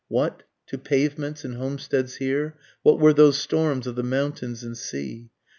What, 0.07 0.41
to 0.65 0.79
pavements 0.79 1.45
and 1.45 1.57
homesteads 1.57 2.15
here, 2.15 2.57
what 2.81 2.99
were 2.99 3.13
those 3.13 3.37
storms 3.37 3.85
of 3.85 3.93
the 3.95 4.01
mountains 4.01 4.63
and 4.63 4.75
sea? 4.75 5.29